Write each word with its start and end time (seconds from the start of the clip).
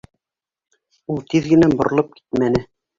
Ул 1.17 1.23
тиҙ 1.35 1.53
генә 1.55 1.73
боролоп 1.79 2.13
китмәне. 2.19 2.69